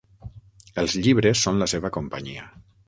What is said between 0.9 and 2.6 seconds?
llibres són la seva companyia.